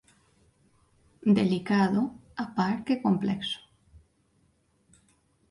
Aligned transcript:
Delicado 1.39 2.01
á 2.41 2.45
par 2.57 2.73
que 2.85 3.01
complexo. 3.05 3.59